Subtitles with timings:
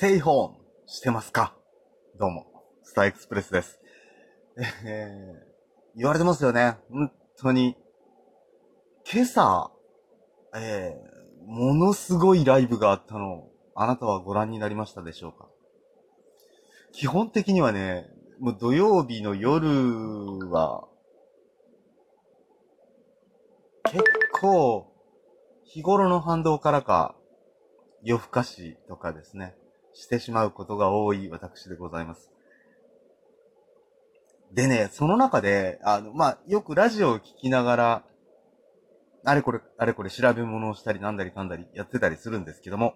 [0.00, 0.56] テイホーム
[0.86, 1.54] してますか？
[2.18, 2.46] どうも、
[2.84, 3.78] スターエクスプレスです。
[4.56, 6.78] えー、言われてますよね。
[6.90, 7.76] 本当に。
[9.12, 9.70] 今朝、
[10.56, 15.48] えー、ものすごいライブがあったのを、あなたはご覧になりましたでしょうか？
[16.92, 18.08] 基本的にはね、
[18.38, 19.68] もう土曜日の夜
[20.50, 20.88] は、
[23.84, 24.02] 結
[24.40, 24.86] 構、
[25.64, 27.14] 日頃の反動からか、
[28.02, 29.56] 夜更かしとかですね、
[29.94, 32.30] してしまうことが多い私でございます。
[34.52, 38.04] でね、その中で、あの、まあ、よくラジオを聞きながら、
[39.24, 42.94] あれこれ、あれこれ調べ物をしたりなんだりかんだりやってたりするんですけども、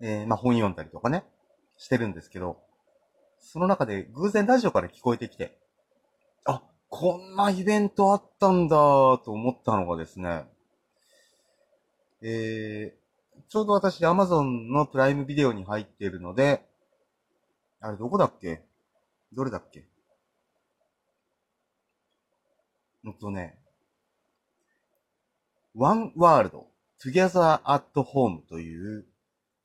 [0.00, 1.24] えー、まあ、本読んだりとかね、
[1.76, 2.58] してるんですけど、
[3.40, 5.58] その中で偶然ラジオから聞こえてきて、
[6.44, 10.44] あ、こんなイベントあったんだと思ったのがですね、
[12.22, 12.99] えー、
[13.50, 16.62] ちょうど私 Amazon のプライムビデオに入っているので、
[17.80, 18.62] あれどこだっけ？
[19.32, 19.88] どれだっけ？
[23.02, 23.58] うんとね、
[25.74, 26.64] One World
[27.04, 29.06] Together at Home という、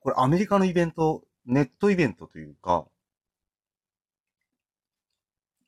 [0.00, 2.86] これアメリカのイベント、ネットイベントというか、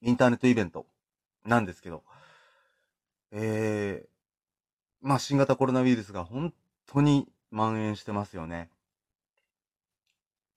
[0.01, 0.86] インターネットイベント
[1.45, 2.03] なんですけど、
[3.30, 4.08] えー、
[5.03, 6.55] まあ新型コロナウイルスが本
[6.86, 8.70] 当に蔓延してますよね。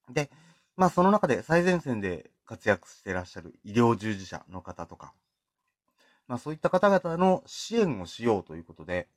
[0.09, 0.29] で、
[0.75, 5.13] まあその中で最前線で活躍していらっしゃる医療従事者の方とか、
[6.27, 9.07] まあそういった方々の支援をしようということで、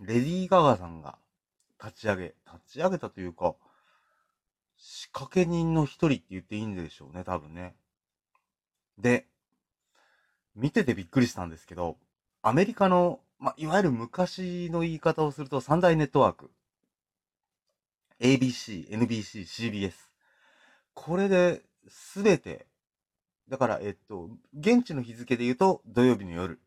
[0.00, 1.16] レディー・ガガさんが
[1.82, 3.54] 立ち上げ、立ち上げたというか、
[4.76, 7.74] 仕掛け人の一人って言っていいんでしょうね、多分ね。
[8.98, 9.26] で、
[10.54, 11.96] 見ててびっくりしたんですけど、
[12.42, 16.52] アメリカのまあ、いわゆる昔の言い方をすると三大ネットワーク。
[18.20, 19.94] ABC、NBC、CBS。
[20.94, 22.66] これで、すべて、
[23.48, 26.60] だから、えっと、現地の日付で言うと土曜日の夜。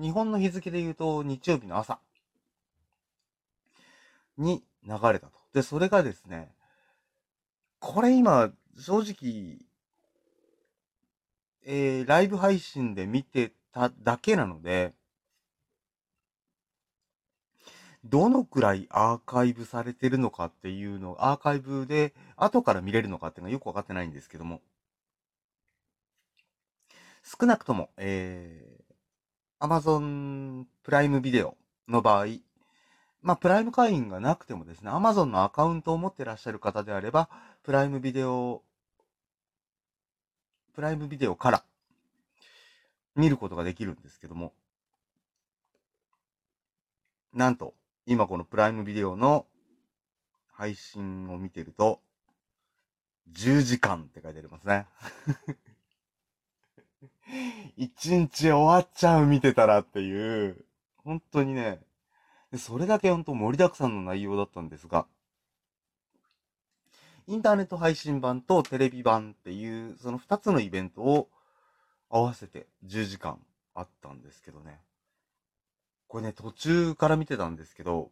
[0.00, 1.98] 日本の日付で言うと日曜日の朝。
[4.38, 5.32] に流れたと。
[5.52, 6.52] で、それがですね、
[7.80, 9.58] これ今、正直、
[11.64, 14.94] えー、ライブ配信で見てただけなので、
[18.08, 24.60] どのくらいアーカイブされてるのかっていうの、アーカイブで後から見れるのかっていうのはよくわかってないんですけども、
[27.22, 31.56] 少なくとも、えー、Amazon プライムビデオ
[31.88, 32.26] の場合、
[33.22, 37.28] まあ、プライム会員がなくてもですね、Amazon のアカウントを持ってらっしゃる方であれば、
[37.64, 38.62] プライムビデオ、
[40.74, 41.64] プライムビデオから
[43.16, 44.52] 見ることができるんですけども、
[47.32, 47.74] なんと、
[48.06, 49.46] 今このプライムビデオの
[50.52, 52.00] 配信を見てると、
[53.32, 54.86] 10時間って書いてありますね。
[57.76, 60.64] 一日終わっちゃう見てたらっていう、
[60.98, 61.80] 本当にね、
[62.56, 65.08] それだけ本当盛りだくさんの内容だったんですが、
[67.26, 71.28] インターネット配信版とテレビ版っていう、その2つのイベントを
[72.08, 73.44] 合わせて10時間
[73.74, 74.80] あったんですけどね。
[76.08, 78.10] これね、途中から見てたんですけど、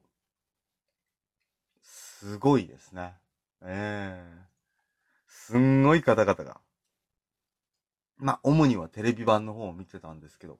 [1.83, 3.15] すごいですね。
[3.63, 4.43] ええー、
[5.29, 6.61] すんごい方々が。
[8.17, 10.59] まあ、主にはテレビ版の方を見てたんですけど、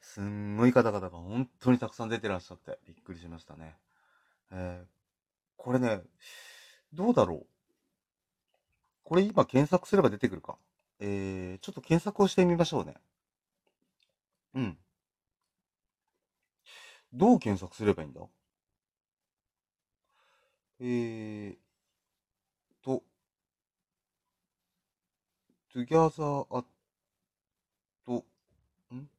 [0.00, 3.76] すんごい方々が本当にたくさん出てらっしゃってびっくりしましたね。
[4.50, 4.86] えー、
[5.56, 6.02] これね、
[6.92, 7.46] どうだろう。
[9.02, 10.56] これ今検索すれば出てくるか。
[11.00, 12.94] えー、ちょっと検索をしてみましょうね。
[14.56, 14.78] うん。
[17.12, 18.22] どう検索すればいいんだ？
[20.80, 21.56] えー、
[22.82, 23.02] と、
[25.74, 26.64] together at,
[28.94, 29.10] ん？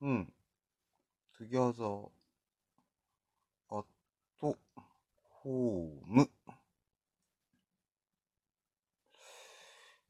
[0.00, 0.32] うん。
[1.38, 2.10] together
[3.70, 3.84] at
[5.44, 6.28] home.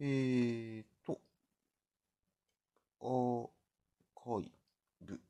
[0.04, 1.20] えーと、
[3.00, 4.50] あー、ーカイ
[5.00, 5.20] ブ。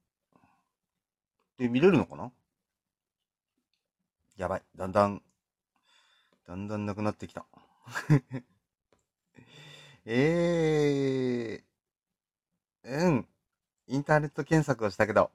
[1.59, 2.31] で、見れるのかな？
[4.37, 4.63] やばい。
[4.77, 5.23] だんだん、
[6.47, 7.47] だんだんなくなってきた。
[10.05, 13.29] えー、うん。
[13.87, 15.31] インターネット検索をしたけど、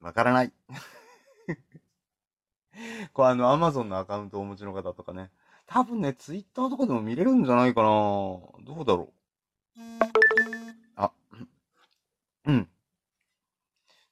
[0.00, 0.52] わからない。
[3.12, 5.30] これあの、アマゾンのアカウントをお持ちの方とかね。
[5.66, 9.12] 多分ね、ツイッターとかでも見れるんじゃないかなどうだろ
[9.76, 10.09] う。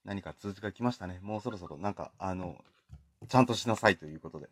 [0.08, 1.20] 何か通知が来ましたね。
[1.22, 2.56] もうそろそろ、なんか、あの、
[3.28, 4.48] ちゃんとしなさいということで。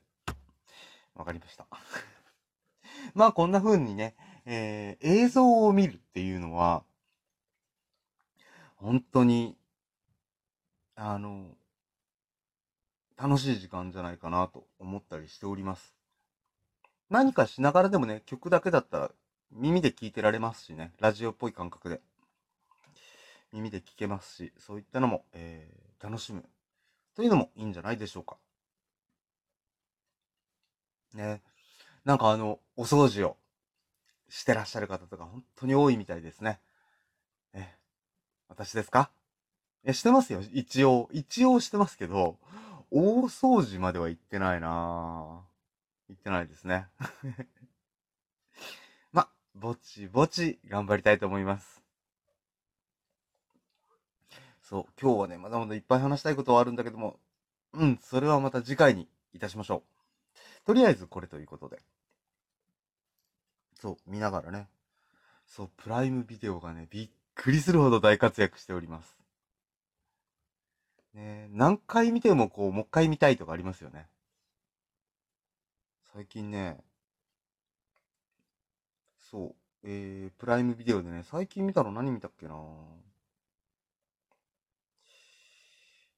[1.15, 1.67] わかりました。
[3.15, 4.15] まあこんな風にね、
[4.45, 6.85] えー、映像を見るっていうのは、
[8.77, 9.57] 本当に、
[10.95, 11.57] あの、
[13.17, 15.95] 楽しい時間じゃないかなと思ったりしております。
[17.09, 19.11] 何かしながらでもね、曲だけだったら
[19.53, 22.03] 耳で聞いてられますしね、ラジオっぽい感覚で。
[23.57, 26.45] 耳で聞けますし、そういったのも、えー、楽しむ
[27.15, 28.37] というのもいいんじゃないでしょうか。
[31.15, 31.43] ね。
[32.05, 33.37] なんかあの、お掃除を
[34.29, 36.61] してらっしゃる方とか本当に多いみたいですね。
[37.55, 37.75] え、
[38.49, 39.11] 私ですか？
[39.85, 40.43] え、してますよ。
[40.53, 42.39] 一応、一応してますけど、
[42.91, 45.45] 大掃除までは行ってないな
[46.09, 46.89] 行ってないですね。
[49.13, 51.76] ま、ぼちぼち頑張りたいと思います。
[54.69, 57.21] そう、今日はね、まだまだいっぱい話したいことはあるんだけども、
[57.73, 59.85] うん、それはまた次回にいたしましょ
[60.35, 60.67] う。
[60.67, 61.79] とりあえずこれということで。
[63.81, 64.67] そう、見ながらね。
[65.47, 69.17] そう、プライムビデオがね、びっくりするほど大活躍しております。
[71.15, 74.09] ね何回見てもこう、もう一回見たいとかありますよね。
[76.13, 76.79] 最近ね、
[79.31, 79.55] そう、
[79.85, 83.06] えー、プライムビデオでね、最近見たの何見たっけなぁ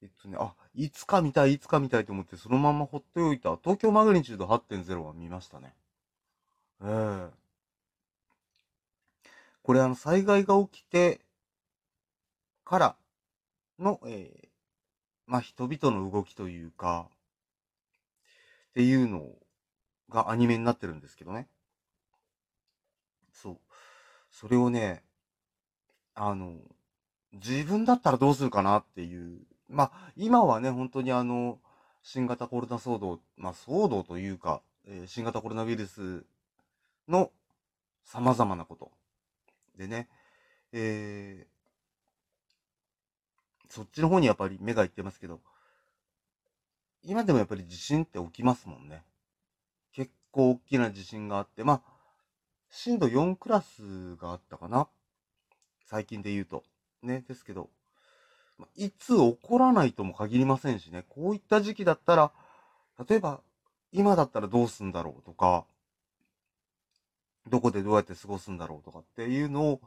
[0.02, 5.74] えっとね、あ、いつか見たい、いつか見たいと思って、そのまま放っておいた、東京マグニチュード8.0は見ましたね。
[6.82, 7.30] ええー、
[9.62, 11.20] これあの、災害が起きて
[12.64, 12.96] から
[13.78, 14.48] の、えー、
[15.26, 17.08] まあ、人々の動きというか、
[18.70, 19.32] っていうの
[20.08, 21.48] がアニメになってるんですけどね。
[23.32, 23.58] そう。
[24.30, 25.02] それをね、
[26.14, 26.54] あの、
[27.32, 31.58] 自分だったらどうするかなっていうまあ、今はね、本当にあの、
[32.02, 36.24] 新型コロナ騒動、まあ、騒動というか、えー、新型コロナウイルス
[37.06, 37.30] の
[38.04, 38.90] 様々なこと。
[39.76, 40.08] でね、
[40.72, 45.40] えー、そっちの方にやっぱり目がいってますけど、
[47.02, 49.02] 今でもやっぱり地震って起きますもんね。
[49.92, 51.82] 結構大きな地震があって、まあ、
[52.70, 54.88] 震度4クラスがあったかな。
[55.84, 56.64] 最近で言うと。
[57.02, 57.70] ね、ですけど、
[58.76, 62.32] いつ起こらないとも限りませんしね、こういった時期だったら、
[63.08, 63.40] 例えば、
[63.93, 65.64] 今だったらどうすんだろうとか、
[67.46, 69.81] どこでどうやって過ごすんだろうとかっていうのを、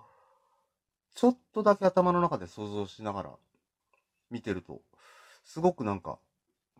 [1.15, 3.29] ちょっとだけ頭の中で想像しながら
[4.29, 4.81] 見てると、
[5.43, 6.17] すごくなんか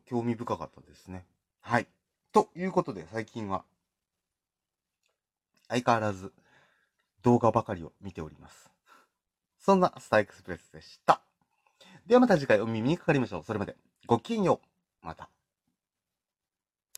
[0.06, 1.26] 興味深かったですね。
[1.62, 1.88] はい。
[2.32, 3.64] ということで最近は
[5.68, 6.32] 相変わらず
[7.24, 8.70] 動画ばかりを見ております。
[9.60, 11.22] そんなスターエクスプレスでした。
[12.08, 13.44] ではまた次回お耳にかかりましょう。
[13.44, 13.76] それまで
[14.06, 14.62] ごきげんよ
[15.04, 15.06] う。
[15.06, 15.30] また。